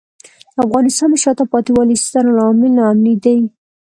[0.55, 3.39] د افغانستان د شاته پاتې والي یو ستر عامل ناامني دی.